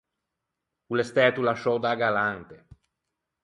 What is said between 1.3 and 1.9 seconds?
lasciou